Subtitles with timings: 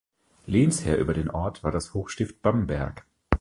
[0.47, 3.05] Lehnsherr über den Ort war das Hochstift Bamberg.